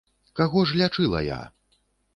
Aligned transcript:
Каго 0.39 0.63
ж 0.71 0.79
лячыла 0.81 1.25
я? 1.29 1.41